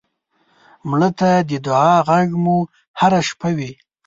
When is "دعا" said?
1.65-1.93